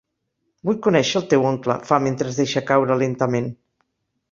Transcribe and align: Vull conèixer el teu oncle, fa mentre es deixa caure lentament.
Vull 0.69 0.79
conèixer 0.87 1.19
el 1.19 1.27
teu 1.33 1.45
oncle, 1.51 1.77
fa 1.91 2.01
mentre 2.07 2.33
es 2.33 2.41
deixa 2.41 2.65
caure 2.73 3.01
lentament. 3.05 3.55